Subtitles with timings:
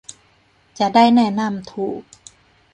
[0.79, 2.03] จะได้แนะนำถูก